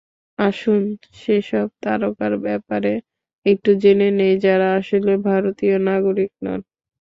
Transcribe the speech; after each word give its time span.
আসুন 0.39 0.81
সেসব 1.15 1.67
তারকার 1.83 2.33
ব্যাপারে 2.45 2.93
একটু 3.45 3.69
জেনে 3.81 4.09
নিই, 4.19 4.33
যাঁরা 4.45 4.69
আসলে 4.79 5.13
ভারতীয় 5.27 5.75
নাগরিক 5.89 6.31
নন। 6.45 6.59